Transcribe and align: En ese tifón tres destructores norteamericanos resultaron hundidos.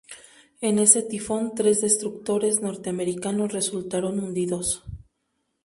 En 0.61 0.79
ese 0.79 1.03
tifón 1.03 1.53
tres 1.53 1.81
destructores 1.81 2.59
norteamericanos 2.63 3.53
resultaron 3.53 4.17
hundidos. 4.17 4.83